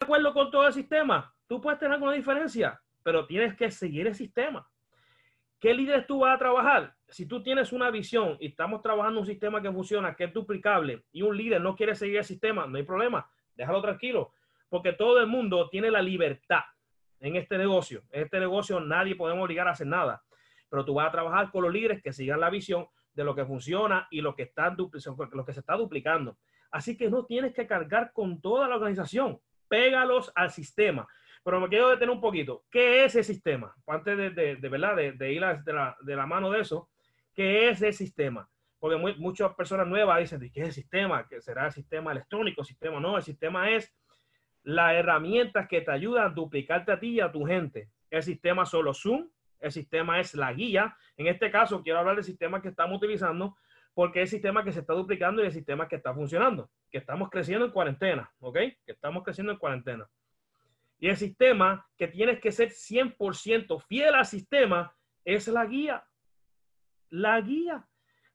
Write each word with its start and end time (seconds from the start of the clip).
acuerdo 0.00 0.32
con 0.32 0.50
todo 0.50 0.66
el 0.66 0.72
sistema, 0.72 1.32
tú 1.46 1.60
puedes 1.60 1.78
tener 1.78 1.94
alguna 1.94 2.12
diferencia, 2.12 2.80
pero 3.02 3.26
tienes 3.26 3.54
que 3.56 3.70
seguir 3.70 4.06
el 4.06 4.14
sistema. 4.14 4.68
¿Qué 5.58 5.72
líderes 5.72 6.06
tú 6.06 6.20
vas 6.20 6.36
a 6.36 6.38
trabajar? 6.38 6.94
Si 7.08 7.26
tú 7.26 7.42
tienes 7.42 7.72
una 7.72 7.90
visión 7.90 8.36
y 8.40 8.48
estamos 8.48 8.82
trabajando 8.82 9.20
un 9.20 9.26
sistema 9.26 9.62
que 9.62 9.72
funciona, 9.72 10.14
que 10.14 10.24
es 10.24 10.32
duplicable, 10.32 11.04
y 11.12 11.22
un 11.22 11.36
líder 11.36 11.60
no 11.60 11.74
quiere 11.74 11.94
seguir 11.94 12.18
el 12.18 12.24
sistema, 12.24 12.66
no 12.66 12.76
hay 12.76 12.82
problema, 12.82 13.28
déjalo 13.54 13.80
tranquilo, 13.80 14.32
porque 14.68 14.92
todo 14.92 15.18
el 15.18 15.26
mundo 15.26 15.68
tiene 15.70 15.90
la 15.90 16.02
libertad 16.02 16.60
en 17.20 17.36
este 17.36 17.56
negocio. 17.56 18.02
En 18.10 18.24
este 18.24 18.38
negocio 18.38 18.80
nadie 18.80 19.14
podemos 19.14 19.44
obligar 19.44 19.66
a 19.66 19.70
hacer 19.70 19.86
nada, 19.86 20.22
pero 20.68 20.84
tú 20.84 20.94
vas 20.94 21.08
a 21.08 21.12
trabajar 21.12 21.50
con 21.50 21.62
los 21.62 21.72
líderes 21.72 22.02
que 22.02 22.12
sigan 22.12 22.40
la 22.40 22.50
visión 22.50 22.86
de 23.14 23.24
lo 23.24 23.34
que 23.34 23.46
funciona 23.46 24.06
y 24.10 24.20
lo 24.20 24.34
que, 24.34 24.52
lo 25.32 25.44
que 25.44 25.52
se 25.54 25.60
está 25.60 25.74
duplicando. 25.74 26.36
Así 26.70 26.98
que 26.98 27.08
no 27.08 27.24
tienes 27.24 27.54
que 27.54 27.66
cargar 27.66 28.12
con 28.12 28.42
toda 28.42 28.68
la 28.68 28.74
organización, 28.74 29.40
pégalos 29.68 30.32
al 30.34 30.50
sistema. 30.50 31.06
Pero 31.44 31.60
me 31.60 31.68
quiero 31.68 31.90
detener 31.90 32.10
un 32.10 32.20
poquito. 32.20 32.64
¿Qué 32.70 33.04
es 33.04 33.14
el 33.14 33.24
sistema? 33.24 33.74
Antes 33.86 34.16
de, 34.16 34.56
de, 34.56 34.68
¿verdad? 34.68 34.96
de, 34.96 35.32
ir 35.32 35.40
de 35.64 35.72
la, 35.72 35.96
de 36.00 36.16
la, 36.16 36.26
mano 36.26 36.50
de 36.50 36.60
eso, 36.60 36.90
¿qué 37.34 37.68
es 37.68 37.80
el 37.82 37.92
sistema? 37.92 38.48
Porque 38.78 38.96
muchas 38.96 39.54
personas 39.54 39.86
nuevas 39.86 40.18
dicen, 40.18 40.40
¿qué 40.52 40.62
es 40.62 40.66
el 40.68 40.72
sistema? 40.72 41.26
¿Qué 41.28 41.40
será 41.40 41.66
el 41.66 41.72
sistema 41.72 42.12
electrónico? 42.12 42.64
sistema 42.64 42.98
no, 42.98 43.16
el 43.16 43.22
sistema 43.22 43.70
es 43.70 43.94
la 44.64 44.94
herramienta 44.94 45.68
que 45.68 45.80
te 45.80 45.92
ayuda 45.92 46.24
a 46.24 46.30
duplicarte 46.30 46.90
a 46.90 46.98
ti 46.98 47.10
y 47.10 47.20
a 47.20 47.30
tu 47.30 47.44
gente. 47.44 47.90
El 48.10 48.24
sistema 48.24 48.66
solo 48.66 48.92
Zoom, 48.92 49.28
el 49.60 49.70
sistema 49.70 50.18
es 50.18 50.34
la 50.34 50.52
guía. 50.52 50.96
En 51.16 51.28
este 51.28 51.50
caso, 51.50 51.82
quiero 51.82 52.00
hablar 52.00 52.16
del 52.16 52.24
sistema 52.24 52.60
que 52.60 52.68
estamos 52.68 52.96
utilizando 52.96 53.56
porque 53.96 54.20
el 54.20 54.28
sistema 54.28 54.62
que 54.62 54.72
se 54.72 54.80
está 54.80 54.92
duplicando 54.92 55.42
y 55.42 55.46
el 55.46 55.52
sistema 55.52 55.88
que 55.88 55.96
está 55.96 56.12
funcionando, 56.12 56.68
que 56.90 56.98
estamos 56.98 57.30
creciendo 57.30 57.64
en 57.64 57.70
cuarentena, 57.70 58.30
¿ok? 58.40 58.58
Que 58.84 58.92
estamos 58.92 59.24
creciendo 59.24 59.52
en 59.52 59.58
cuarentena. 59.58 60.06
Y 60.98 61.08
el 61.08 61.16
sistema 61.16 61.88
que 61.96 62.06
tienes 62.06 62.38
que 62.38 62.52
ser 62.52 62.68
100% 62.68 63.82
fiel 63.86 64.14
al 64.14 64.26
sistema 64.26 64.94
es 65.24 65.48
la 65.48 65.64
guía. 65.64 66.04
La 67.08 67.40
guía. 67.40 67.88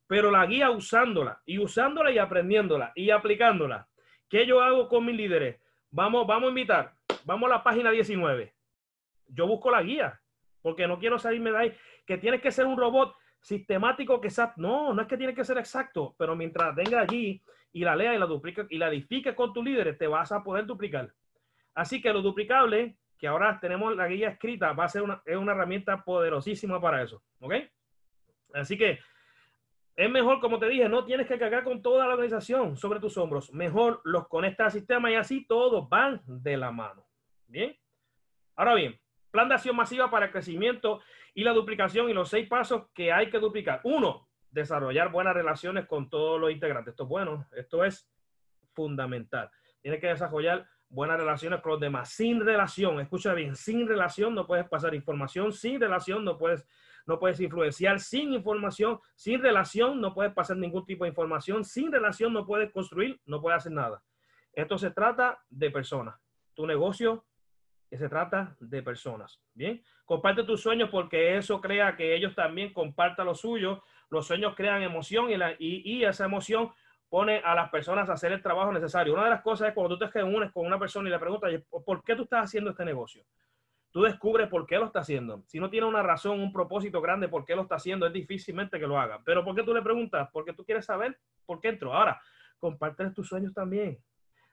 Pero 0.08 0.32
la 0.32 0.48
guía 0.48 0.72
usándola 0.72 1.40
y 1.46 1.60
usándola 1.60 2.10
y 2.10 2.18
aprendiéndola 2.18 2.92
y 2.96 3.12
aplicándola. 3.12 3.88
¿Qué 4.30 4.48
yo 4.48 4.62
hago 4.62 4.90
con 4.90 5.06
mis 5.06 5.16
líderes? 5.16 5.62
Vamos, 5.92 6.26
vamos 6.26 6.48
a 6.48 6.50
invitar. 6.50 6.96
Vamos 7.24 7.52
a 7.52 7.58
la 7.58 7.64
página 7.64 7.92
19. 7.92 8.52
Yo 9.28 9.46
busco 9.46 9.70
la 9.70 9.84
guía 9.84 10.20
porque 10.64 10.88
no 10.88 10.98
quiero 10.98 11.20
salirme 11.20 11.52
de 11.52 11.58
ahí. 11.58 11.78
Que 12.08 12.18
tienes 12.18 12.42
que 12.42 12.52
ser 12.52 12.66
un 12.66 12.78
robot 12.78 13.16
sistemático 13.42 14.22
que 14.22 14.30
sea, 14.30 14.54
no, 14.58 14.94
no 14.94 15.02
es 15.02 15.08
que 15.08 15.18
tiene 15.18 15.34
que 15.34 15.44
ser 15.44 15.58
exacto, 15.58 16.16
pero 16.18 16.36
mientras 16.36 16.76
venga 16.76 17.02
allí 17.02 17.42
y 17.74 17.84
la 17.84 17.96
lea 17.96 18.16
y 18.16 18.20
la 18.20 18.26
duplica 18.26 18.66
y 18.70 18.78
la 18.78 18.90
edifique 18.90 19.36
con 19.36 19.54
tu 19.54 19.64
líder, 19.64 19.98
te 19.98 20.08
vas 20.08 20.32
a 20.32 20.44
poder 20.44 20.66
duplicar. 20.66 21.12
Así 21.74 22.02
que 22.02 22.14
lo 22.14 22.22
duplicable, 22.22 22.98
que 23.18 23.28
ahora 23.28 23.60
tenemos 23.60 23.96
la 23.96 24.08
guía 24.08 24.30
escrita, 24.30 24.74
va 24.74 24.86
a 24.86 24.90
ser 24.90 25.02
una, 25.02 25.22
es 25.26 25.38
una 25.38 25.54
herramienta 25.54 26.04
poderosísima 26.04 26.80
para 26.80 27.02
eso. 27.02 27.24
¿Ok? 27.40 27.54
Así 28.54 28.78
que 28.78 29.00
es 29.96 30.10
mejor, 30.10 30.40
como 30.40 30.60
te 30.60 30.68
dije, 30.68 30.88
no 30.90 31.06
tienes 31.06 31.28
que 31.28 31.38
cargar 31.38 31.64
con 31.64 31.82
toda 31.82 32.08
la 32.08 32.14
organización 32.14 32.78
sobre 32.78 33.00
tus 33.00 33.18
hombros. 33.18 33.54
Mejor 33.54 34.02
los 34.04 34.28
conectas 34.28 34.66
al 34.66 34.72
sistema 34.72 35.12
y 35.12 35.16
así 35.16 35.46
todos 35.46 35.88
van 35.90 36.22
de 36.26 36.58
la 36.58 36.72
mano. 36.72 37.06
Bien. 37.48 37.78
Ahora 38.56 38.76
bien, 38.76 39.00
plan 39.32 39.48
de 39.50 39.56
acción 39.56 39.76
masiva 39.76 40.10
para 40.10 40.32
crecimiento 40.32 41.02
y 41.34 41.44
la 41.44 41.54
duplicación 41.54 42.10
y 42.10 42.14
los 42.14 42.30
seis 42.30 42.48
pasos 42.48 42.88
que 42.94 43.12
hay 43.12 43.30
que 43.30 43.40
duplicar. 43.40 43.82
Uno, 43.84 44.28
desarrollar 44.50 45.12
buenas 45.12 45.34
relaciones 45.34 45.86
con 45.88 46.10
todos 46.10 46.40
los 46.40 46.52
integrantes. 46.52 46.92
Esto 46.92 47.04
es 47.04 47.10
bueno, 47.10 47.48
esto 47.56 47.86
es 47.86 48.10
fundamental. 48.74 49.50
Tienes 49.82 50.00
que 50.00 50.08
desarrollar 50.08 50.68
buenas 50.90 51.18
relaciones 51.18 51.62
con 51.62 51.72
los 51.74 51.80
demás. 51.80 52.10
Sin 52.10 52.46
relación, 52.46 53.00
escucha 53.00 53.34
bien, 53.34 53.56
sin 53.56 53.88
relación 53.88 54.36
no 54.36 54.46
puedes 54.46 54.68
pasar 54.68 54.94
información, 54.94 55.52
sin 55.54 55.80
relación 55.80 56.24
no 56.26 56.38
puedes, 56.38 56.68
no 57.06 57.18
puedes 57.18 57.40
influenciar, 57.40 58.00
sin 58.00 58.34
información, 58.34 59.00
sin 59.16 59.42
relación 59.42 60.02
no 60.02 60.14
puedes 60.14 60.34
pasar 60.34 60.58
ningún 60.58 60.86
tipo 60.86 61.06
de 61.06 61.10
información, 61.10 61.64
sin 61.64 61.92
relación 61.92 62.34
no 62.34 62.46
puedes 62.46 62.72
construir, 62.72 63.20
no 63.26 63.42
puedes 63.42 63.58
hacer 63.58 63.72
nada. 63.72 64.04
Esto 64.54 64.78
se 64.78 64.92
trata 64.92 65.40
de 65.50 65.72
personas. 65.72 66.20
Tu 66.54 66.68
negocio 66.68 67.26
se 67.98 68.10
trata 68.10 68.56
de 68.60 68.82
personas. 68.82 69.42
Bien, 69.54 69.84
comparte 70.06 70.44
tus 70.44 70.62
sueños 70.62 70.90
porque 70.90 71.38
eso 71.38 71.60
crea 71.60 71.96
que 71.96 72.16
ellos 72.16 72.34
también 72.34 72.74
compartan 72.74 73.26
los 73.26 73.42
suyos. 73.42 73.80
Los 74.10 74.28
sueños 74.28 74.54
crean 74.56 74.82
emoción 74.82 75.28
y, 75.60 76.04
esa 76.04 76.26
emoción 76.26 76.72
pone 77.10 77.42
a 77.44 77.54
las 77.54 77.70
personas 77.70 78.10
a 78.10 78.14
hacer 78.14 78.32
el 78.32 78.42
trabajo 78.42 78.72
necesario. 78.72 79.14
Una 79.14 79.26
de 79.26 79.32
las 79.32 79.42
cosas 79.42 79.70
es 79.70 79.74
cuando 79.74 79.98
tú 79.98 80.06
te 80.06 80.12
reúnes 80.20 80.52
con 80.52 80.66
una 80.66 80.80
persona 80.80 81.10
y 81.10 81.12
le 81.12 81.20
preguntas, 81.20 81.52
¿por 81.86 82.04
qué 82.04 82.16
tú 82.16 82.24
estás 82.24 82.46
haciendo 82.46 82.70
este 82.70 82.86
negocio? 82.86 83.26
Tú 83.92 84.04
descubres 84.04 84.48
por 84.48 84.66
qué 84.66 84.78
lo 84.78 84.86
está 84.86 85.00
haciendo. 85.00 85.44
Si 85.48 85.60
no 85.60 85.70
tiene 85.70 85.86
una 85.86 86.02
razón, 86.02 86.40
un 86.40 86.54
propósito 86.54 87.02
grande 87.02 87.28
por 87.28 87.44
qué 87.44 87.58
lo 87.58 87.64
está 87.64 87.76
haciendo, 87.76 88.08
es 88.08 88.14
difícilmente 88.14 88.80
que 88.80 88.88
lo 88.88 88.98
haga. 88.98 89.22
Pero 89.26 89.44
¿por 89.44 89.54
qué 89.54 89.64
tú 89.64 89.74
le 89.74 89.82
preguntas? 89.82 90.30
Porque 90.32 90.54
tú 90.54 90.64
quieres 90.64 90.86
saber 90.86 91.20
por 91.46 91.60
qué 91.60 91.70
entró. 91.70 91.94
Ahora, 91.94 92.22
compárteles 92.58 93.14
tus 93.14 93.28
sueños 93.28 93.54
también. 93.54 94.00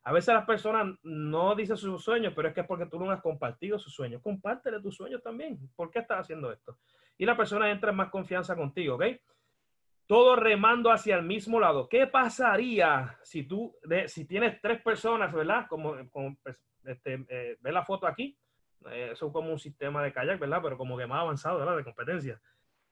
A 0.05 0.13
veces 0.13 0.35
las 0.35 0.47
personas 0.47 0.97
no 1.03 1.55
dicen 1.55 1.77
sus 1.77 2.03
sueños, 2.03 2.33
pero 2.35 2.49
es 2.49 2.55
que 2.55 2.63
es 2.63 2.67
porque 2.67 2.87
tú 2.87 2.99
no 2.99 3.11
has 3.11 3.21
compartido 3.21 3.79
sus 3.79 3.93
sueños. 3.93 4.23
Compártele 4.23 4.81
tus 4.81 4.97
sueños 4.97 5.23
también. 5.23 5.59
¿Por 5.77 5.91
qué 5.91 5.99
estás 5.99 6.21
haciendo 6.21 6.51
esto? 6.51 6.79
Y 7.19 7.27
la 7.27 7.37
persona 7.37 7.71
entra 7.71 7.91
en 7.91 7.97
más 7.97 8.11
confianza 8.11 8.57
contigo, 8.57 8.95
¿ok? 8.95 9.05
todo 10.09 10.37
remando 10.37 10.91
hacia 10.91 11.17
el 11.17 11.23
mismo 11.23 11.61
lado. 11.61 11.87
¿Qué 11.87 12.07
pasaría 12.07 13.19
si 13.23 13.45
tú, 13.45 13.77
si 14.07 14.27
tienes 14.27 14.59
tres 14.61 14.81
personas, 14.83 15.33
¿verdad? 15.33 15.67
Como, 15.69 15.97
pues, 16.43 16.57
este, 16.85 17.27
eh, 17.29 17.59
ve 17.61 17.73
la 17.73 17.85
foto 17.85 18.07
aquí, 18.07 18.37
eh, 18.91 19.11
eso 19.13 19.27
es 19.27 19.33
como 19.33 19.53
un 19.53 19.59
sistema 19.59 20.03
de 20.03 20.13
kayak, 20.13 20.41
¿verdad? 20.41 20.61
Pero 20.63 20.79
como 20.79 20.97
que 20.97 21.07
más 21.07 21.21
avanzado, 21.21 21.59
¿verdad? 21.59 21.77
De 21.77 21.85
competencia. 21.85 22.41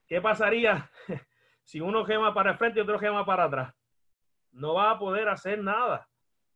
¿Qué 0.06 0.20
pasaría 0.20 0.90
si 1.64 1.80
uno 1.80 2.04
gema 2.04 2.34
para 2.34 2.50
el 2.50 2.58
frente 2.58 2.80
y 2.80 2.82
otro 2.82 2.98
gema 2.98 3.24
para 3.24 3.44
atrás? 3.44 3.74
No 4.52 4.74
va 4.74 4.90
a 4.90 4.98
poder 4.98 5.30
hacer 5.30 5.58
nada. 5.62 6.06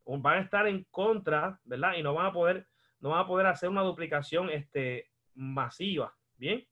Van 0.05 0.39
a 0.39 0.41
estar 0.43 0.67
en 0.67 0.85
contra, 0.91 1.61
¿verdad? 1.65 1.95
Y 1.97 2.03
no 2.03 2.15
van 2.15 2.27
a 2.27 2.33
poder, 2.33 2.67
no 3.01 3.11
van 3.11 3.21
a 3.21 3.27
poder 3.27 3.47
hacer 3.47 3.69
una 3.69 3.83
duplicación 3.83 4.51
este, 4.51 5.11
masiva, 5.35 6.15
¿bien? 6.37 6.67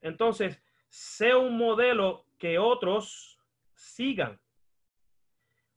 Entonces, 0.00 0.60
sea 0.88 1.36
un 1.36 1.56
modelo 1.56 2.26
que 2.38 2.58
otros 2.58 3.38
sigan. 3.74 4.40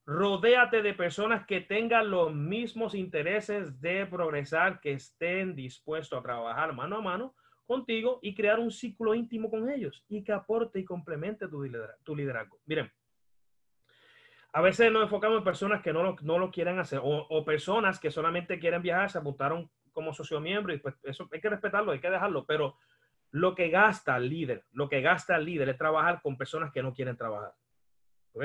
Rodéate 0.06 0.82
de 0.82 0.94
personas 0.94 1.46
que 1.46 1.62
tengan 1.62 2.10
los 2.10 2.34
mismos 2.34 2.96
intereses 2.96 3.80
de 3.80 4.06
progresar, 4.08 4.80
que 4.80 4.94
estén 4.94 5.56
dispuestos 5.56 6.20
a 6.20 6.24
trabajar 6.24 6.74
mano 6.74 6.98
a 6.98 7.02
mano 7.02 7.36
contigo 7.66 8.20
y 8.22 8.36
crear 8.36 8.60
un 8.60 8.72
ciclo 8.72 9.16
íntimo 9.16 9.50
con 9.50 9.70
ellos 9.70 10.04
y 10.10 10.24
que 10.24 10.34
aporte 10.34 10.80
y 10.80 10.86
complemente. 10.86 11.48
Tu 11.48 12.16
liderazgo. 12.16 12.60
Miren, 12.66 12.92
a 14.54 14.62
veces 14.62 14.92
nos 14.92 15.04
enfocamos 15.04 15.38
en 15.38 15.44
personas 15.44 15.82
que 15.82 15.94
no 15.94 16.04
lo, 16.04 16.16
no 16.22 16.38
lo 16.38 16.52
quieren 16.52 16.80
hacer 16.80 17.00
o, 17.02 17.46
personas 17.46 18.00
que 18.00 18.12
solamente 18.12 18.60
quieren 18.60 18.82
viajar, 18.82 19.10
se 19.10 19.18
apuntaron 19.18 19.70
como 19.92 20.14
socio 20.14 20.40
miembro 20.42 20.74
y 20.74 20.80
pues 20.80 20.96
eso 21.04 21.30
hay 21.32 21.40
que 21.40 21.50
respetarlo, 21.50 21.92
hay 21.92 22.00
que 22.00 22.10
dejarlo, 22.10 22.46
pero 22.46 22.78
lo 23.32 23.56
que 23.56 23.70
gasta 23.70 24.18
el 24.18 24.30
líder, 24.30 24.66
lo 24.72 24.90
que 24.90 25.02
gasta 25.02 25.38
el 25.38 25.46
líder 25.46 25.70
es 25.70 25.78
trabajar 25.78 26.22
con 26.22 26.38
personas 26.38 26.72
que 26.72 26.84
no 26.84 26.94
quieren 26.94 27.16
trabajar. 27.16 27.54
¿Ok? 28.34 28.44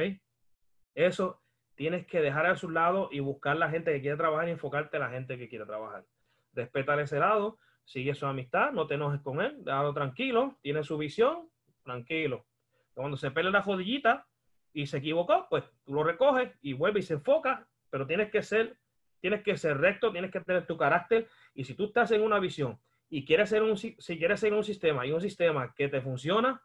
Eso 0.94 1.42
tienes 1.74 2.06
que 2.06 2.20
dejar 2.20 2.46
a 2.46 2.56
su 2.56 2.70
lado 2.70 3.08
y 3.10 3.20
buscar 3.20 3.56
la 3.56 3.68
gente 3.68 3.92
que 3.92 4.00
quiere 4.00 4.16
trabajar 4.16 4.48
y 4.48 4.52
enfocarte 4.52 4.96
a 4.96 5.00
la 5.00 5.10
gente 5.10 5.36
que 5.36 5.48
quiere 5.48 5.66
trabajar. 5.66 6.04
Respetar 6.52 7.00
ese 7.00 7.18
lado, 7.18 7.58
sigue 7.84 8.14
su 8.14 8.26
amistad, 8.26 8.72
no 8.72 8.86
te 8.86 8.94
enojes 8.94 9.20
con 9.20 9.40
él, 9.40 9.62
tranquilo, 9.94 10.56
tiene 10.62 10.84
su 10.84 10.96
visión, 10.96 11.50
tranquilo. 11.82 12.46
Cuando 12.94 13.16
se 13.16 13.30
pele 13.30 13.50
la 13.50 13.62
jodillita 13.62 14.26
y 14.76 14.86
se 14.86 14.98
equivocó, 14.98 15.46
pues 15.48 15.64
tú 15.86 15.94
lo 15.94 16.04
recoges 16.04 16.52
y 16.60 16.74
vuelve 16.74 17.00
y 17.00 17.02
se 17.02 17.14
enfoca, 17.14 17.66
pero 17.88 18.06
tienes 18.06 18.30
que 18.30 18.42
ser, 18.42 18.76
tienes 19.22 19.42
que 19.42 19.56
ser 19.56 19.78
recto, 19.78 20.12
tienes 20.12 20.30
que 20.30 20.42
tener 20.42 20.66
tu 20.66 20.76
carácter 20.76 21.28
y 21.54 21.64
si 21.64 21.72
tú 21.72 21.86
estás 21.86 22.10
en 22.10 22.20
una 22.20 22.38
visión 22.38 22.78
y 23.08 23.24
quieres 23.24 23.48
ser 23.48 23.62
un, 23.62 23.78
si 23.78 23.96
quieres 24.18 24.38
ser 24.38 24.52
un 24.52 24.62
sistema 24.62 25.06
y 25.06 25.12
un 25.12 25.22
sistema 25.22 25.72
que 25.74 25.88
te 25.88 26.02
funciona, 26.02 26.62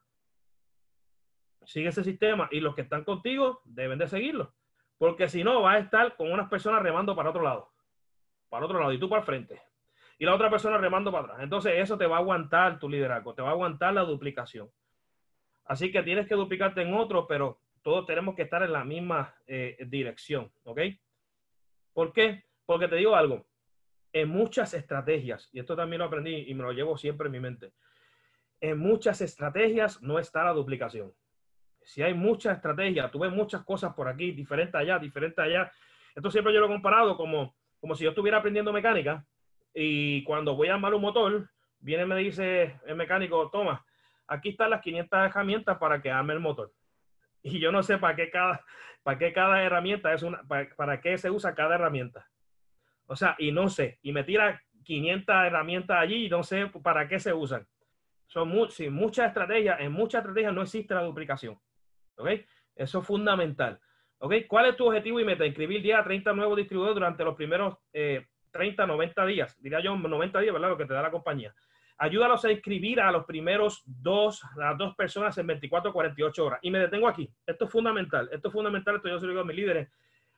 sigue 1.64 1.88
ese 1.88 2.04
sistema 2.04 2.50
y 2.52 2.60
los 2.60 2.76
que 2.76 2.82
están 2.82 3.06
contigo 3.06 3.62
deben 3.64 3.98
de 3.98 4.10
seguirlo. 4.10 4.54
Porque 4.98 5.30
si 5.30 5.46
no, 5.46 5.62
vas 5.62 5.78
a 5.78 5.80
estar 5.80 6.18
con 6.18 6.34
unas 6.34 6.50
personas 6.50 6.84
remando 6.84 7.16
para 7.16 7.30
otro 7.30 7.44
lado, 7.44 7.72
para 8.50 8.66
otro 8.66 8.78
lado 8.78 8.92
y 8.92 9.00
tú 9.00 9.08
para 9.08 9.22
el 9.22 9.26
frente. 9.26 9.62
Y 10.20 10.26
la 10.26 10.36
otra 10.36 10.50
persona 10.50 10.78
remando 10.78 11.14
para 11.14 11.24
atrás. 11.24 11.44
Entonces 11.44 11.76
eso 11.78 11.98
te 11.98 12.08
va 12.08 12.18
a 12.18 12.20
aguantar 12.20 12.78
tu 12.78 12.90
liderazgo, 12.90 13.34
te 13.34 13.42
va 13.42 13.48
a 13.48 13.54
aguantar 13.54 13.94
la 13.94 14.04
duplicación. 14.04 14.70
Así 15.64 15.94
que 15.94 16.04
tienes 16.04 16.28
que 16.28 16.36
duplicarte 16.36 16.82
en 16.82 16.94
otro, 16.94 17.26
pero 17.26 17.62
todos 17.82 18.06
tenemos 18.06 18.36
que 18.36 18.44
estar 18.44 18.64
en 18.64 18.72
la 18.72 18.84
misma 18.84 19.36
eh, 19.48 19.78
dirección, 19.88 20.52
¿ok? 20.64 20.82
¿Por 21.94 22.14
qué? 22.14 22.46
Porque 22.66 22.88
te 22.88 22.96
digo 22.96 23.16
algo, 23.16 23.46
en 24.14 24.30
muchas 24.30 24.74
estrategias, 24.74 25.50
y 25.52 25.60
esto 25.60 25.76
también 25.76 26.00
lo 26.00 26.06
aprendí 26.06 26.46
y 26.48 26.54
me 26.54 26.64
lo 26.64 26.72
llevo 26.72 26.98
siempre 26.98 27.28
en 27.28 27.32
mi 27.32 27.40
mente, 27.40 27.74
en 28.60 28.78
muchas 28.78 29.22
estrategias 29.22 30.02
no 30.02 30.20
está 30.20 30.44
la 30.44 30.54
duplicación. 30.54 31.14
Si 31.82 32.04
hay 32.04 32.14
muchas 32.14 32.58
estrategias, 32.58 33.12
tú 33.12 33.20
ves 33.20 33.32
muchas 33.32 33.64
cosas 33.64 33.94
por 33.96 34.08
aquí, 34.08 34.32
diferente 34.32 34.78
allá, 34.78 35.00
diferente 35.00 35.42
allá. 35.42 35.72
Esto 36.16 36.30
siempre 36.30 36.54
yo 36.54 36.60
lo 36.60 36.68
he 36.68 36.70
comparado 36.70 37.18
como 37.18 37.56
como 37.82 37.96
si 37.96 38.04
yo 38.04 38.12
estuviera 38.12 38.38
aprendiendo 38.38 38.72
mecánica 38.72 39.26
y 39.74 40.24
cuando 40.24 40.56
voy 40.56 40.68
a 40.68 40.76
armar 40.76 40.94
un 40.94 41.02
motor, 41.02 41.50
viene 41.80 42.04
y 42.04 42.06
me 42.06 42.16
dice 42.18 42.80
el 42.86 42.96
mecánico, 42.96 43.50
toma, 43.50 43.84
aquí 44.28 44.50
están 44.50 44.70
las 44.70 44.82
500 44.82 45.20
herramientas 45.20 45.78
para 45.80 46.00
que 46.00 46.12
arme 46.12 46.34
el 46.34 46.40
motor. 46.40 46.72
Y 47.44 47.60
yo 47.60 47.72
no 47.72 47.84
sé 47.84 47.98
para 47.98 48.16
qué 48.16 48.30
cada, 48.30 48.64
para 49.04 49.18
qué 49.18 49.34
cada 49.34 49.64
herramienta 49.64 50.14
es 50.14 50.24
una, 50.24 50.44
para, 50.44 51.02
qué 51.02 51.18
se 51.18 51.30
usa 51.30 51.56
cada 51.56 51.76
herramienta. 51.76 52.28
O 53.08 53.16
sea, 53.16 53.36
y 53.40 53.52
no 53.52 53.68
sé, 53.68 54.00
y 54.02 54.12
me 54.12 54.24
tira 54.24 54.62
500 54.84 55.36
herramientas 55.46 55.98
allí 55.98 56.26
y 56.26 56.30
no 56.30 56.44
sé 56.44 56.68
para 56.84 57.08
qué 57.08 57.20
se 57.20 57.34
usan. 57.34 57.68
Son 58.28 58.48
muchas 58.48 59.28
estrategias, 59.28 59.80
en 59.82 59.92
muchas 59.92 60.20
estrategias 60.20 60.54
no 60.54 60.62
existe 60.62 60.94
la 60.94 61.04
duplicación. 61.04 61.60
¿Ok? 62.16 62.30
Eso 62.76 63.00
es 63.00 63.06
fundamental. 63.06 63.80
¿Ok? 64.20 64.34
¿Cuál 64.48 64.68
es 64.68 64.78
tu 64.78 64.88
objetivo 64.88 65.20
y 65.20 65.26
meta? 65.26 65.46
Inscribir 65.46 65.82
día 65.82 66.00
a 66.00 66.04
30 66.04 66.32
nuevos 66.34 66.56
distribuidores 66.56 66.96
durante 66.96 67.24
los 67.24 67.36
primeros 67.36 67.78
30, 67.92 68.84
eh, 68.84 68.88
90 68.88 69.26
días. 69.26 69.62
Diría 69.62 69.82
yo 69.82 69.96
90 69.98 70.40
días, 70.40 70.54
¿verdad? 70.54 70.70
Lo 70.70 70.78
que 70.78 70.86
te 70.86 70.94
da 70.94 71.02
la 71.02 71.12
compañía. 71.12 71.54
Ayúdalos 72.04 72.44
a 72.46 72.52
inscribir 72.52 73.00
a 73.00 73.12
los 73.12 73.26
primeros 73.26 73.84
dos, 73.86 74.42
las 74.56 74.76
dos 74.76 74.96
personas 74.96 75.38
en 75.38 75.46
24, 75.46 75.94
48 75.94 76.46
horas. 76.46 76.60
Y 76.64 76.72
me 76.72 76.80
detengo 76.80 77.08
aquí. 77.08 77.30
Esto 77.46 77.66
es 77.66 77.72
fundamental. 77.72 78.28
Esto 78.32 78.48
es 78.48 78.52
fundamental. 78.52 78.96
Esto 78.96 79.10
yo 79.10 79.20
se 79.20 79.26
lo 79.28 79.34
digo 79.34 79.42
a 79.42 79.46
mis 79.46 79.56
líderes. 79.56 79.88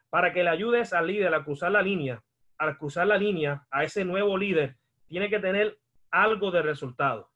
Para 0.09 0.33
que 0.33 0.43
le 0.43 0.49
ayudes 0.49 0.91
al 0.91 1.07
líder 1.07 1.33
a 1.33 1.43
cruzar 1.45 1.71
la 1.71 1.81
línea, 1.81 2.21
al 2.57 2.77
cruzar 2.77 3.07
la 3.07 3.17
línea 3.17 3.65
a 3.71 3.85
ese 3.85 4.03
nuevo 4.03 4.37
líder, 4.37 4.75
tiene 5.07 5.29
que 5.29 5.39
tener 5.39 5.77
algo 6.11 6.51
de 6.51 6.61
resultado. 6.63 7.31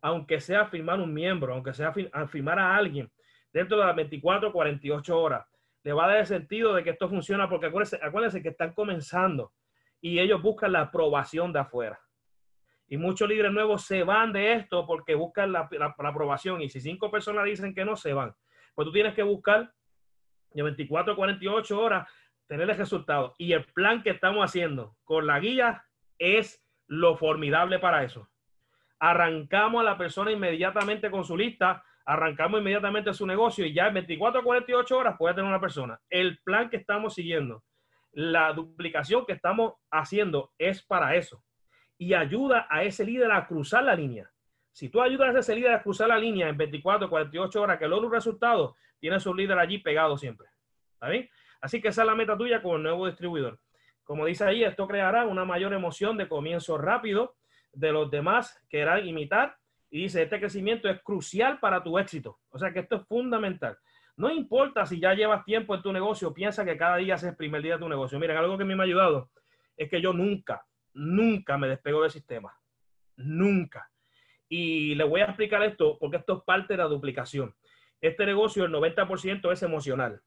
Aunque 0.00 0.40
sea 0.40 0.64
firmar 0.64 0.98
un 0.98 1.12
miembro, 1.12 1.52
aunque 1.52 1.74
sea 1.74 1.92
firmar 1.92 2.58
a 2.58 2.74
alguien 2.74 3.12
dentro 3.52 3.76
de 3.76 3.84
las 3.84 3.94
24, 3.94 4.50
48 4.50 5.20
horas 5.20 5.46
le 5.84 5.92
va 5.92 6.04
a 6.04 6.08
dar 6.08 6.18
el 6.18 6.26
sentido 6.26 6.74
de 6.74 6.84
que 6.84 6.90
esto 6.90 7.08
funciona 7.08 7.48
porque 7.48 7.66
acuérdense, 7.66 8.42
que 8.42 8.48
están 8.48 8.72
comenzando 8.72 9.52
y 10.00 10.18
ellos 10.18 10.40
buscan 10.42 10.72
la 10.72 10.82
aprobación 10.82 11.52
de 11.52 11.60
afuera. 11.60 12.00
Y 12.92 12.98
muchos 12.98 13.26
líderes 13.26 13.50
nuevos 13.52 13.86
se 13.86 14.02
van 14.02 14.34
de 14.34 14.52
esto 14.52 14.86
porque 14.86 15.14
buscan 15.14 15.50
la, 15.50 15.66
aprobación. 15.96 16.60
Y 16.60 16.68
si 16.68 16.78
cinco 16.78 17.10
personas 17.10 17.46
dicen 17.46 17.74
que 17.74 17.86
no, 17.86 17.96
se 17.96 18.12
van. 18.12 18.34
Pues 18.74 18.84
tú 18.84 18.92
tienes 18.92 19.14
que 19.14 19.22
buscar 19.22 19.72
de 20.50 20.62
24 20.62 21.14
a 21.14 21.16
48 21.16 21.80
horas 21.80 22.06
tener 22.46 22.68
el 22.68 22.76
resultado. 22.76 23.34
Y 23.38 23.54
el 23.54 23.64
plan 23.64 24.02
que 24.02 24.10
estamos 24.10 24.44
haciendo 24.44 24.94
con 25.04 25.26
la 25.26 25.40
guía 25.40 25.86
es 26.18 26.62
lo 26.86 27.16
formidable 27.16 27.78
para 27.78 28.04
eso. 28.04 28.28
Arrancamos 28.98 29.80
a 29.80 29.84
la 29.84 29.96
persona 29.96 30.30
inmediatamente 30.30 31.10
con 31.10 31.24
su 31.24 31.34
lista 31.34 31.82
arrancamos 32.04 32.60
inmediatamente 32.60 33.14
su 33.14 33.26
negocio 33.26 33.64
y 33.64 33.72
ya 33.72 33.86
en 33.86 33.94
24 33.94 34.40
a 34.40 34.44
48 34.44 34.98
horas 34.98 35.16
puede 35.16 35.34
tener 35.34 35.48
una 35.48 35.60
persona. 35.60 35.98
El 36.10 36.40
plan 36.42 36.68
que 36.68 36.76
estamos 36.76 37.14
siguiendo, 37.14 37.64
la 38.10 38.52
duplicación 38.52 39.24
que 39.24 39.32
estamos 39.32 39.74
haciendo 39.90 40.52
es 40.58 40.84
para 40.84 41.14
eso 41.14 41.42
y 42.02 42.14
ayuda 42.14 42.66
a 42.68 42.82
ese 42.82 43.04
líder 43.04 43.30
a 43.30 43.46
cruzar 43.46 43.84
la 43.84 43.94
línea. 43.94 44.28
Si 44.72 44.88
tú 44.88 45.00
ayudas 45.00 45.36
a 45.36 45.38
ese 45.38 45.54
líder 45.54 45.72
a 45.72 45.82
cruzar 45.84 46.08
la 46.08 46.18
línea 46.18 46.48
en 46.48 46.56
24 46.56 47.06
a 47.06 47.08
48 47.08 47.62
horas 47.62 47.78
que 47.78 47.86
logra 47.86 48.08
un 48.08 48.12
resultado, 48.12 48.74
tiene 48.98 49.20
su 49.20 49.32
líder 49.32 49.56
allí 49.56 49.78
pegado 49.78 50.18
siempre. 50.18 50.48
¿Está 50.94 51.08
bien? 51.08 51.30
Así 51.60 51.80
que 51.80 51.88
esa 51.88 52.02
es 52.02 52.06
la 52.06 52.16
meta 52.16 52.36
tuya 52.36 52.60
con 52.60 52.74
el 52.74 52.82
nuevo 52.82 53.06
distribuidor. 53.06 53.60
Como 54.02 54.26
dice 54.26 54.44
ahí, 54.44 54.64
esto 54.64 54.88
creará 54.88 55.26
una 55.26 55.44
mayor 55.44 55.72
emoción 55.74 56.16
de 56.16 56.26
comienzo 56.26 56.76
rápido 56.76 57.36
de 57.72 57.92
los 57.92 58.10
demás 58.10 58.60
que 58.68 58.78
querrán 58.78 59.06
imitar 59.06 59.56
y 59.88 60.02
dice, 60.02 60.22
este 60.22 60.40
crecimiento 60.40 60.88
es 60.88 61.00
crucial 61.02 61.60
para 61.60 61.84
tu 61.84 62.00
éxito. 62.00 62.40
O 62.50 62.58
sea 62.58 62.72
que 62.72 62.80
esto 62.80 62.96
es 62.96 63.06
fundamental. 63.06 63.78
No 64.16 64.28
importa 64.28 64.86
si 64.86 64.98
ya 64.98 65.14
llevas 65.14 65.44
tiempo 65.44 65.76
en 65.76 65.82
tu 65.82 65.92
negocio, 65.92 66.34
piensa 66.34 66.64
que 66.64 66.76
cada 66.76 66.96
día 66.96 67.14
es 67.14 67.22
el 67.22 67.36
primer 67.36 67.62
día 67.62 67.74
de 67.74 67.80
tu 67.80 67.88
negocio. 67.88 68.18
Miren, 68.18 68.38
algo 68.38 68.56
que 68.56 68.64
a 68.64 68.66
mí 68.66 68.74
me 68.74 68.82
ha 68.82 68.86
ayudado 68.86 69.30
es 69.76 69.88
que 69.88 70.00
yo 70.00 70.12
nunca, 70.12 70.66
nunca 70.94 71.58
me 71.58 71.68
despego 71.68 72.02
del 72.02 72.10
sistema. 72.10 72.56
Nunca. 73.16 73.90
Y 74.48 74.94
le 74.94 75.04
voy 75.04 75.20
a 75.20 75.26
explicar 75.26 75.62
esto 75.62 75.98
porque 75.98 76.18
esto 76.18 76.38
es 76.38 76.44
parte 76.44 76.74
de 76.74 76.78
la 76.78 76.84
duplicación. 76.84 77.54
Este 78.00 78.26
negocio, 78.26 78.64
el 78.64 78.72
90% 78.72 79.52
es 79.52 79.62
emocional. 79.62 80.20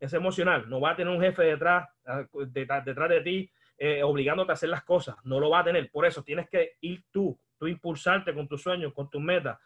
Es 0.00 0.12
emocional. 0.12 0.68
No 0.68 0.80
va 0.80 0.90
a 0.90 0.96
tener 0.96 1.14
un 1.14 1.22
jefe 1.22 1.42
detrás, 1.44 1.88
ah, 2.06 2.24
detrás, 2.48 3.08
de 3.08 3.20
ti, 3.20 3.50
eh, 3.78 4.02
obligándote 4.02 4.52
a 4.52 4.54
hacer 4.54 4.68
las 4.68 4.84
cosas. 4.84 5.16
No 5.24 5.38
lo 5.38 5.50
va 5.50 5.60
a 5.60 5.64
tener. 5.64 5.90
Por 5.90 6.04
eso 6.04 6.22
tienes 6.22 6.48
que 6.48 6.76
ir 6.80 7.04
tú 7.10 7.38
tú 7.62 7.68
impulsarte 7.68 8.34
con 8.34 8.48
tus 8.48 8.60
sueños, 8.60 8.92
con 8.92 9.08
tus 9.08 9.22
metas. 9.22 9.56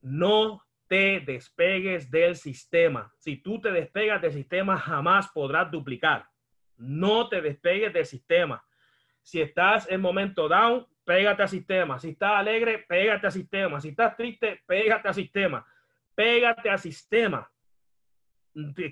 No 0.00 0.66
te 0.88 1.20
despegues 1.20 2.10
del 2.10 2.34
sistema. 2.34 3.14
Si 3.18 3.36
tú 3.36 3.60
te 3.60 3.70
despegas 3.70 4.20
del 4.20 4.32
sistema, 4.32 4.76
jamás 4.76 5.28
podrás 5.28 5.70
duplicar. 5.70 6.26
No 6.76 7.28
te 7.28 7.40
despegues 7.40 7.92
del 7.92 8.04
sistema. 8.04 8.64
Si 9.22 9.40
estás 9.40 9.90
en 9.90 10.00
momento 10.00 10.48
down, 10.48 10.86
pégate 11.04 11.42
al 11.42 11.48
sistema. 11.48 11.98
Si 11.98 12.10
estás 12.10 12.32
alegre, 12.32 12.84
pégate 12.88 13.26
al 13.26 13.32
sistema. 13.32 13.80
Si 13.80 13.88
estás 13.88 14.16
triste, 14.16 14.62
pégate 14.66 15.08
al 15.08 15.14
sistema. 15.14 15.66
Pégate 16.14 16.70
al 16.70 16.78
sistema. 16.78 17.50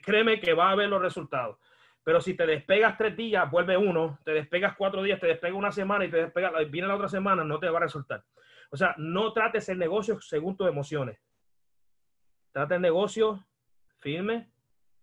Créeme 0.03 0.41
que 0.41 0.55
va 0.55 0.69
a 0.69 0.73
haber 0.73 0.89
los 0.89 1.03
resultados. 1.03 1.59
Pero 2.05 2.21
si 2.21 2.35
te 2.35 2.47
despegas 2.47 2.97
tres 2.97 3.17
días, 3.17 3.51
vuelve 3.51 3.77
uno, 3.77 4.19
te 4.25 4.33
despegas 4.33 4.77
cuatro 4.77 5.03
días, 5.03 5.21
te 5.21 5.27
despega 5.27 5.55
una 5.55 5.71
semana 5.71 6.07
y 6.07 6.11
te 6.11 6.17
despega, 6.17 6.51
viene 6.71 6.89
la 6.89 6.95
otra 6.95 7.09
semana, 7.09 7.45
no 7.45 7.59
te 7.59 7.69
va 7.69 7.79
a 7.79 7.83
resultar. 7.83 8.25
O 8.71 8.77
sea, 8.77 8.95
no 8.97 9.33
trates 9.33 9.69
el 9.69 9.79
negocio 9.79 10.21
según 10.21 10.57
tus 10.57 10.69
emociones. 10.69 11.19
Trata 12.51 12.77
el 12.77 12.81
negocio 12.81 13.45
firme, 13.99 14.51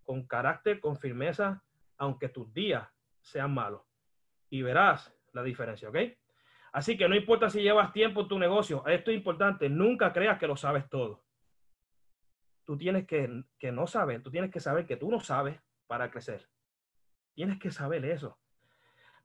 con 0.04 0.26
carácter, 0.26 0.80
con 0.80 0.98
firmeza, 0.98 1.64
aunque 1.98 2.30
tus 2.30 2.52
días 2.54 2.88
sean 3.22 3.54
malos. 3.54 3.82
Y 4.50 4.62
verás 4.62 5.15
la 5.36 5.44
diferencia, 5.44 5.90
¿ok? 5.90 5.98
Así 6.72 6.98
que 6.98 7.08
no 7.08 7.16
importa 7.16 7.50
si 7.50 7.62
llevas 7.62 7.94
tiempo 7.94 8.22
en 8.22 8.28
tu 8.28 8.40
negocio, 8.40 8.86
esto 8.88 9.12
es 9.12 9.18
importante, 9.18 9.70
nunca 9.70 10.12
creas 10.12 10.40
que 10.40 10.48
lo 10.48 10.56
sabes 10.56 10.90
todo. 10.90 11.24
Tú 12.64 12.78
tienes 12.78 13.06
que, 13.06 13.44
que 13.60 13.72
no 13.72 13.86
saber, 13.86 14.24
tú 14.24 14.32
tienes 14.32 14.50
que 14.50 14.60
saber 14.60 14.86
que 14.86 14.98
tú 14.98 15.12
no 15.12 15.20
sabes 15.20 15.60
para 15.88 16.10
crecer. 16.10 16.50
Tienes 17.34 17.60
que 17.60 17.70
saber 17.70 18.06
eso. 18.06 18.40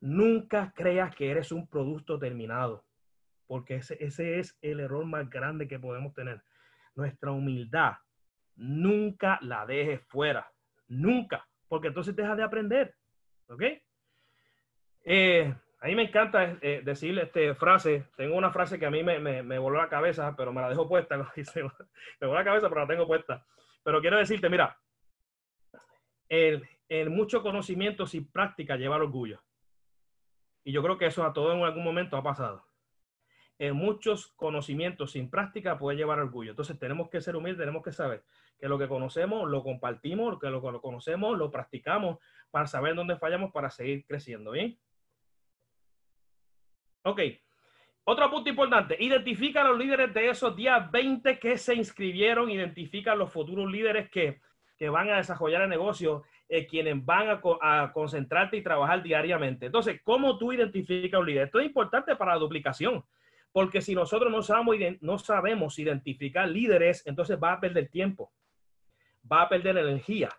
Nunca 0.00 0.72
creas 0.74 1.14
que 1.14 1.30
eres 1.30 1.52
un 1.52 1.68
producto 1.68 2.18
terminado, 2.18 2.84
porque 3.46 3.76
ese, 3.76 3.96
ese 4.04 4.38
es 4.38 4.58
el 4.60 4.80
error 4.80 5.04
más 5.06 5.28
grande 5.30 5.68
que 5.68 5.78
podemos 5.78 6.12
tener. 6.12 6.42
Nuestra 6.94 7.30
humildad, 7.30 7.94
nunca 8.56 9.38
la 9.42 9.64
dejes 9.64 10.02
fuera. 10.08 10.52
Nunca, 10.88 11.48
porque 11.68 11.88
entonces 11.88 12.16
dejas 12.16 12.36
de 12.36 12.42
aprender. 12.42 12.96
¿Ok? 13.48 13.62
Eh, 15.04 15.54
a 15.82 15.86
mí 15.86 15.94
me 15.94 16.02
encanta 16.02 16.58
eh, 16.60 16.82
decir 16.84 17.18
esta 17.18 17.54
frase. 17.54 18.04
Tengo 18.16 18.36
una 18.36 18.52
frase 18.52 18.78
que 18.78 18.84
a 18.84 18.90
mí 18.90 19.02
me, 19.02 19.18
me, 19.18 19.42
me, 19.42 19.58
voló 19.58 19.78
la 19.78 19.88
cabeza, 19.88 20.34
pero 20.36 20.52
me 20.52 20.60
la 20.60 20.68
dejo 20.68 20.86
puesta. 20.86 21.16
me 21.16 22.26
voló 22.26 22.34
la 22.34 22.44
cabeza, 22.44 22.68
pero 22.68 22.82
la 22.82 22.86
tengo 22.86 23.06
puesta. 23.06 23.46
Pero 23.82 24.00
quiero 24.02 24.18
decirte, 24.18 24.50
mira, 24.50 24.78
el, 26.28 26.68
en 26.90 27.14
mucho 27.14 27.42
conocimiento 27.42 28.06
sin 28.06 28.30
práctica 28.30 28.76
lleva 28.76 28.96
orgullo. 28.96 29.42
Y 30.64 30.72
yo 30.72 30.82
creo 30.82 30.98
que 30.98 31.06
eso 31.06 31.24
a 31.24 31.32
todos 31.32 31.56
en 31.56 31.62
algún 31.62 31.84
momento 31.84 32.18
ha 32.18 32.22
pasado. 32.22 32.66
En 33.58 33.74
muchos 33.74 34.28
conocimientos 34.36 35.12
sin 35.12 35.30
práctica 35.30 35.78
puede 35.78 35.96
llevar 35.96 36.18
orgullo. 36.18 36.50
Entonces 36.50 36.78
tenemos 36.78 37.08
que 37.08 37.22
ser 37.22 37.36
humildes, 37.36 37.60
tenemos 37.60 37.82
que 37.82 37.92
saber 37.92 38.22
que 38.58 38.68
lo 38.68 38.78
que 38.78 38.86
conocemos 38.86 39.48
lo 39.48 39.62
compartimos, 39.62 40.38
que 40.38 40.50
lo 40.50 40.60
que 40.60 40.72
lo 40.72 40.82
conocemos 40.82 41.38
lo 41.38 41.50
practicamos 41.50 42.18
para 42.50 42.66
saber 42.66 42.94
dónde 42.94 43.16
fallamos 43.16 43.50
para 43.50 43.70
seguir 43.70 44.04
creciendo. 44.06 44.50
¿Bien? 44.50 44.78
Ok. 47.02 47.20
Otro 48.04 48.30
punto 48.30 48.50
importante, 48.50 48.96
identifica 48.98 49.60
a 49.60 49.68
los 49.68 49.78
líderes 49.78 50.12
de 50.12 50.30
esos 50.30 50.56
días 50.56 50.90
20 50.90 51.38
que 51.38 51.56
se 51.58 51.74
inscribieron, 51.74 52.50
identifica 52.50 53.12
a 53.12 53.14
los 53.14 53.32
futuros 53.32 53.70
líderes 53.70 54.10
que, 54.10 54.40
que 54.76 54.88
van 54.88 55.10
a 55.10 55.18
desarrollar 55.18 55.62
el 55.62 55.68
negocio 55.68 56.24
eh, 56.48 56.66
quienes 56.66 57.04
van 57.04 57.40
a, 57.60 57.92
concentrarte 57.92 58.56
y 58.56 58.62
trabajar 58.62 59.02
diariamente. 59.04 59.66
Entonces, 59.66 60.00
¿cómo 60.02 60.36
tú 60.38 60.52
identificas 60.52 61.20
un 61.20 61.26
líder? 61.26 61.44
Esto 61.44 61.60
es 61.60 61.66
importante 61.66 62.16
para 62.16 62.32
la 62.32 62.40
duplicación, 62.40 63.04
porque 63.52 63.80
si 63.80 63.94
nosotros 63.94 64.32
no 64.32 64.42
sabemos, 64.42 64.76
no 65.00 65.18
sabemos 65.18 65.78
identificar 65.78 66.48
líderes, 66.48 67.06
entonces 67.06 67.38
va 67.40 67.52
a 67.52 67.60
perder 67.60 67.88
tiempo, 67.88 68.32
va 69.30 69.42
a 69.42 69.48
perder 69.48 69.78
energía, 69.78 70.30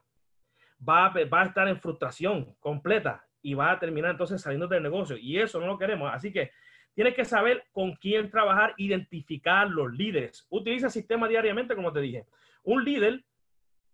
va 0.88 1.06
a, 1.06 1.14
va 1.26 1.44
a 1.44 1.46
estar 1.46 1.70
en 1.70 1.80
frustración 1.80 2.56
completa 2.60 3.26
y 3.42 3.54
va 3.54 3.72
a 3.72 3.80
terminar 3.80 4.12
entonces 4.12 4.42
saliendo 4.42 4.68
del 4.68 4.84
negocio. 4.84 5.18
Y 5.18 5.40
eso 5.40 5.60
no 5.60 5.68
lo 5.68 5.78
queremos. 5.78 6.12
Así 6.14 6.32
que 6.32 6.52
tienes 6.94 7.14
que 7.14 7.26
saber 7.26 7.66
con 7.72 7.94
quién 7.96 8.30
trabajar, 8.30 8.74
identificar 8.78 9.70
los 9.70 9.92
líderes. 9.94 10.46
Utiliza 10.50 10.88
el 10.88 10.92
sistema 10.92 11.28
diariamente, 11.28 11.76
como 11.76 11.92
te 11.92 12.02
dije. 12.02 12.26
Un 12.64 12.84
líder 12.84 13.24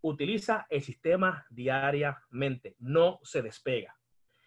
utiliza 0.01 0.65
el 0.69 0.81
sistema 0.81 1.45
diariamente, 1.49 2.75
no 2.79 3.19
se 3.23 3.41
despega. 3.41 3.95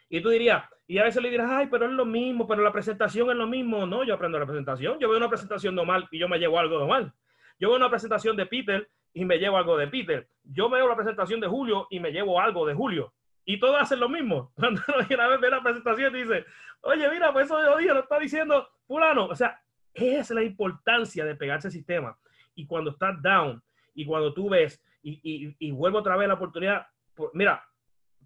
Y 0.09 0.21
tú 0.21 0.29
dirías, 0.29 0.65
y 0.87 0.99
a 0.99 1.05
veces 1.05 1.23
le 1.23 1.31
dirás, 1.31 1.49
ay, 1.51 1.69
pero 1.71 1.87
es 1.87 1.93
lo 1.93 2.05
mismo, 2.05 2.47
pero 2.47 2.63
la 2.63 2.73
presentación 2.73 3.31
es 3.31 3.37
lo 3.37 3.47
mismo. 3.47 3.87
No, 3.87 4.03
yo 4.03 4.15
aprendo 4.15 4.39
la 4.41 4.47
presentación. 4.47 4.99
Yo 4.99 5.09
veo 5.09 5.19
una 5.19 5.29
presentación 5.29 5.75
normal 5.75 6.09
y 6.11 6.19
yo 6.19 6.29
me 6.29 6.39
llevo 6.39 6.59
algo 6.59 6.81
normal. 6.81 7.13
Yo 7.61 7.69
veo 7.69 7.77
una 7.77 7.91
presentación 7.91 8.37
de 8.37 8.47
Peter 8.47 8.89
y 9.15 9.25
me 9.25 9.39
llevo 9.39 9.57
algo 9.57 9.77
de 9.77 9.87
Peter. 9.87 10.29
Yo 10.43 10.69
veo 10.69 10.89
la 10.89 10.97
presentación 10.97 11.39
de 11.39 11.47
Julio 11.47 11.87
y 11.91 12.01
me 12.01 12.11
llevo 12.11 12.41
algo 12.41 12.67
de 12.67 12.75
Julio. 12.75 13.13
Y 13.45 13.59
todos 13.59 13.81
hacen 13.81 14.01
lo 14.01 14.09
mismo. 14.09 14.53
Cuando 14.57 14.83
una 15.11 15.29
vez 15.29 15.41
ve 15.41 15.51
la 15.51 15.63
presentación 15.63 16.13
dice, 16.13 16.45
oye, 16.83 17.09
mira, 17.11 17.33
pues 17.33 17.47
eso 17.47 17.59
de 17.59 17.69
hoy 17.69 17.85
lo 17.87 18.01
está 18.01 18.19
diciendo 18.19 18.69
fulano. 18.87 19.27
O 19.27 19.35
sea, 19.35 19.61
esa 19.95 20.21
es 20.21 20.31
la 20.31 20.43
importancia 20.43 21.25
de 21.25 21.35
pegarse 21.35 21.69
al 21.69 21.73
sistema. 21.73 22.17
Y 22.55 22.67
cuando 22.67 22.91
estás 22.91 23.21
down 23.23 23.63
y 23.95 24.05
cuando 24.05 24.33
tú 24.33 24.51
ves 24.51 24.83
y, 25.03 25.57
y, 25.59 25.71
vuelvo 25.71 25.99
otra 25.99 26.17
vez 26.17 26.29
la 26.29 26.35
oportunidad, 26.35 26.87
mira, 27.33 27.65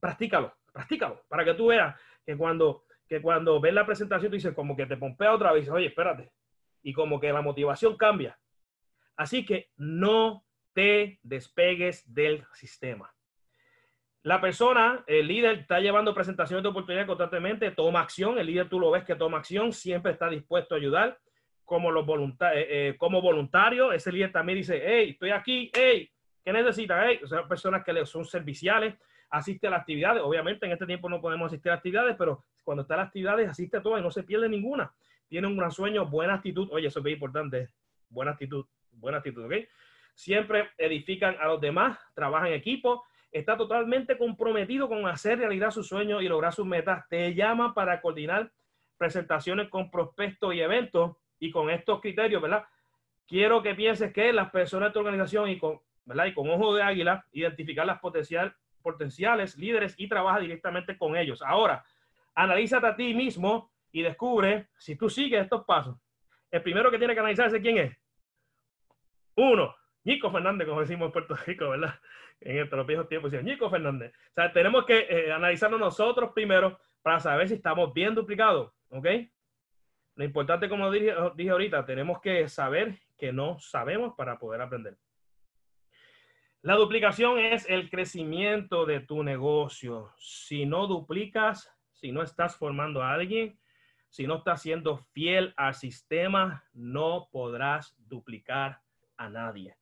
practícalo, 0.00 0.52
practícalo, 0.72 1.22
para 1.28 1.44
que 1.44 1.54
tú 1.54 1.68
veas 1.68 1.94
que 2.26 2.36
cuando, 2.36 2.84
que 3.08 3.22
cuando 3.22 3.60
ves 3.60 3.72
la 3.72 3.86
presentación 3.86 4.30
tú 4.30 4.34
dices 4.34 4.54
como 4.54 4.76
que 4.76 4.86
te 4.86 4.96
pompea 4.96 5.32
otra 5.32 5.52
vez, 5.52 5.68
oye, 5.68 5.86
espérate, 5.86 6.32
y 6.82 6.92
como 6.92 7.20
que 7.20 7.32
la 7.32 7.42
motivación 7.42 7.96
cambia. 7.96 8.38
Así 9.16 9.44
que 9.44 9.70
no 9.76 10.44
te 10.72 11.20
despegues 11.22 12.12
del 12.12 12.44
sistema. 12.52 13.13
La 14.24 14.40
persona, 14.40 15.04
el 15.06 15.28
líder, 15.28 15.58
está 15.58 15.80
llevando 15.80 16.14
presentaciones 16.14 16.62
de 16.62 16.70
oportunidad 16.70 17.06
constantemente, 17.06 17.70
toma 17.72 18.00
acción. 18.00 18.38
El 18.38 18.46
líder 18.46 18.70
tú 18.70 18.80
lo 18.80 18.90
ves 18.90 19.04
que 19.04 19.16
toma 19.16 19.36
acción, 19.36 19.70
siempre 19.70 20.12
está 20.12 20.30
dispuesto 20.30 20.74
a 20.74 20.78
ayudar. 20.78 21.18
Como, 21.66 21.90
los 21.90 22.06
voluntarios, 22.06 22.64
eh, 22.64 22.88
eh, 22.88 22.96
como 22.96 23.20
voluntario, 23.20 23.92
ese 23.92 24.10
líder 24.10 24.32
también 24.32 24.56
dice, 24.56 24.82
hey, 24.82 25.10
estoy 25.10 25.30
aquí, 25.30 25.70
hey, 25.74 26.10
¿qué 26.42 26.54
necesita? 26.54 27.06
Hey, 27.06 27.20
o 27.22 27.48
personas 27.48 27.84
que 27.84 28.06
son 28.06 28.24
serviciales, 28.24 28.94
asiste 29.28 29.66
a 29.66 29.70
las 29.70 29.80
actividades. 29.80 30.22
Obviamente 30.22 30.64
en 30.64 30.72
este 30.72 30.86
tiempo 30.86 31.10
no 31.10 31.20
podemos 31.20 31.48
asistir 31.48 31.70
a 31.70 31.74
actividades, 31.74 32.16
pero 32.18 32.44
cuando 32.62 32.80
está 32.82 32.96
las 32.96 33.08
actividades 33.08 33.46
asiste 33.46 33.76
a 33.76 33.82
todas 33.82 34.00
y 34.00 34.02
no 34.02 34.10
se 34.10 34.22
pierde 34.22 34.48
ninguna. 34.48 34.90
Tiene 35.28 35.48
un 35.48 35.56
gran 35.58 35.70
sueño, 35.70 36.06
buena 36.06 36.34
actitud. 36.34 36.68
Oye, 36.72 36.86
eso 36.86 37.00
es 37.00 37.02
muy 37.02 37.12
importante. 37.12 37.68
Buena 38.08 38.30
actitud, 38.30 38.64
buena 38.90 39.18
actitud, 39.18 39.44
¿ok? 39.44 39.52
Siempre 40.14 40.70
edifican 40.78 41.36
a 41.38 41.46
los 41.48 41.60
demás, 41.60 41.98
trabajan 42.14 42.48
en 42.48 42.54
equipo, 42.54 43.04
está 43.34 43.56
totalmente 43.56 44.16
comprometido 44.16 44.88
con 44.88 45.08
hacer 45.08 45.40
realidad 45.40 45.72
sus 45.72 45.88
sueños 45.88 46.22
y 46.22 46.28
lograr 46.28 46.52
sus 46.52 46.64
metas. 46.64 47.06
Te 47.08 47.34
llaman 47.34 47.74
para 47.74 48.00
coordinar 48.00 48.52
presentaciones 48.96 49.68
con 49.68 49.90
prospectos 49.90 50.54
y 50.54 50.60
eventos 50.60 51.16
y 51.40 51.50
con 51.50 51.68
estos 51.68 52.00
criterios, 52.00 52.40
¿verdad? 52.40 52.64
Quiero 53.26 53.60
que 53.60 53.74
pienses 53.74 54.12
que 54.12 54.32
las 54.32 54.50
personas 54.52 54.90
de 54.90 54.92
tu 54.92 55.00
organización 55.00 55.48
y 55.50 55.58
con, 55.58 55.80
¿verdad? 56.04 56.26
Y 56.26 56.34
con 56.34 56.48
ojo 56.48 56.76
de 56.76 56.84
águila, 56.84 57.26
identificar 57.32 57.84
las 57.84 57.98
potencial, 57.98 58.54
potenciales 58.80 59.56
líderes 59.56 59.96
y 59.98 60.08
trabaja 60.08 60.38
directamente 60.38 60.96
con 60.96 61.16
ellos. 61.16 61.42
Ahora, 61.42 61.84
analízate 62.36 62.86
a 62.86 62.94
ti 62.94 63.14
mismo 63.14 63.72
y 63.90 64.02
descubre 64.02 64.68
si 64.78 64.94
tú 64.94 65.10
sigues 65.10 65.42
estos 65.42 65.64
pasos. 65.64 65.96
El 66.52 66.62
primero 66.62 66.88
que 66.88 66.98
tiene 66.98 67.14
que 67.14 67.20
analizarse 67.20 67.60
quién 67.60 67.78
es. 67.78 67.96
Uno, 69.34 69.74
Nico 70.04 70.30
Fernández, 70.30 70.68
como 70.68 70.80
decimos 70.80 71.06
en 71.06 71.12
Puerto 71.12 71.34
Rico, 71.46 71.70
¿verdad? 71.70 71.94
En 72.40 72.68
los 72.70 72.86
viejos 72.86 73.08
tiempos, 73.08 73.30
decía 73.30 73.44
Nico 73.44 73.70
Fernández. 73.70 74.12
O 74.30 74.34
sea, 74.34 74.52
tenemos 74.52 74.84
que 74.84 75.06
eh, 75.08 75.32
analizarlo 75.32 75.78
nosotros 75.78 76.32
primero 76.34 76.78
para 77.02 77.20
saber 77.20 77.48
si 77.48 77.54
estamos 77.54 77.92
bien 77.92 78.14
duplicados, 78.14 78.72
¿ok? 78.90 79.06
Lo 80.16 80.24
importante, 80.24 80.68
como 80.68 80.90
dije, 80.90 81.12
dije 81.36 81.50
ahorita, 81.50 81.84
tenemos 81.84 82.20
que 82.20 82.48
saber 82.48 82.98
que 83.18 83.32
no 83.32 83.58
sabemos 83.58 84.14
para 84.16 84.38
poder 84.38 84.60
aprender. 84.60 84.96
La 86.62 86.76
duplicación 86.76 87.38
es 87.38 87.68
el 87.68 87.90
crecimiento 87.90 88.86
de 88.86 89.00
tu 89.00 89.22
negocio. 89.22 90.12
Si 90.18 90.64
no 90.64 90.86
duplicas, 90.86 91.70
si 91.92 92.10
no 92.10 92.22
estás 92.22 92.56
formando 92.56 93.02
a 93.02 93.12
alguien, 93.12 93.58
si 94.08 94.26
no 94.26 94.36
estás 94.36 94.62
siendo 94.62 94.96
fiel 95.12 95.52
al 95.56 95.74
sistema, 95.74 96.64
no 96.72 97.28
podrás 97.32 97.94
duplicar 97.98 98.80
a 99.16 99.28
nadie. 99.28 99.76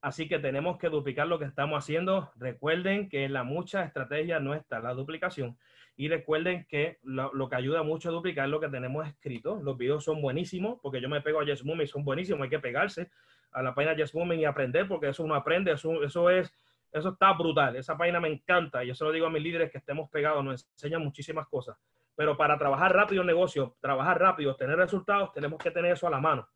Así 0.00 0.28
que 0.28 0.38
tenemos 0.38 0.78
que 0.78 0.88
duplicar 0.88 1.26
lo 1.26 1.38
que 1.38 1.44
estamos 1.44 1.78
haciendo. 1.78 2.30
Recuerden 2.36 3.08
que 3.08 3.28
la 3.28 3.44
mucha 3.44 3.84
estrategia 3.84 4.40
no 4.40 4.54
está 4.54 4.80
la 4.80 4.94
duplicación. 4.94 5.58
Y 5.96 6.08
recuerden 6.08 6.66
que 6.68 6.98
lo, 7.02 7.48
que 7.50 7.56
ayuda 7.56 7.82
mucho 7.82 8.08
a 8.08 8.12
duplicar 8.12 8.48
lo 8.48 8.60
que 8.60 8.68
tenemos 8.68 9.06
escrito. 9.06 9.60
Los 9.62 9.76
videos 9.76 10.04
son 10.04 10.22
buenísimos 10.22 10.78
porque 10.80 11.02
yo 11.02 11.10
me 11.10 11.20
pego 11.20 11.40
a 11.40 11.44
Yes 11.44 11.62
y 11.62 11.86
son 11.86 12.04
buenísimos. 12.04 12.42
Hay 12.42 12.48
que 12.48 12.58
pegarse 12.58 13.10
a 13.52 13.62
la 13.62 13.74
página 13.74 13.94
Just 13.98 14.14
Movement 14.14 14.40
y 14.40 14.44
aprender, 14.46 14.88
porque 14.88 15.08
eso 15.08 15.22
uno 15.22 15.34
aprende, 15.34 15.72
eso, 15.72 16.02
eso 16.02 16.30
es, 16.30 16.54
eso 16.92 17.10
está 17.10 17.34
brutal. 17.34 17.76
Esa 17.76 17.98
página 17.98 18.20
me 18.20 18.28
encanta. 18.28 18.82
Yo 18.84 18.94
se 18.94 19.04
lo 19.04 19.12
digo 19.12 19.26
a 19.26 19.30
mis 19.30 19.42
líderes 19.42 19.70
que 19.70 19.78
estemos 19.78 20.08
pegados, 20.08 20.42
nos 20.42 20.66
enseña 20.72 20.98
muchísimas 20.98 21.46
cosas. 21.48 21.76
Pero 22.16 22.36
para 22.36 22.56
trabajar 22.56 22.94
rápido 22.94 23.20
en 23.20 23.26
negocio, 23.26 23.76
trabajar 23.80 24.18
rápido, 24.18 24.56
tener 24.56 24.76
resultados, 24.76 25.32
tenemos 25.32 25.58
que 25.58 25.70
tener 25.70 25.92
eso 25.92 26.06
a 26.06 26.10
la 26.10 26.20
mano. 26.20 26.48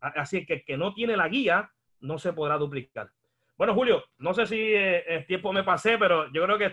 Así 0.00 0.44
que 0.44 0.64
que 0.64 0.76
no 0.76 0.92
tiene 0.94 1.16
la 1.16 1.28
guía, 1.28 1.70
no 2.00 2.18
se 2.18 2.32
podrá 2.32 2.56
duplicar. 2.56 3.10
Bueno, 3.56 3.74
Julio, 3.74 4.04
no 4.18 4.34
sé 4.34 4.46
si 4.46 4.56
eh, 4.56 5.04
el 5.08 5.26
tiempo 5.26 5.52
me 5.52 5.64
pasé, 5.64 5.98
pero 5.98 6.32
yo 6.32 6.44
creo 6.44 6.58
que 6.58 6.66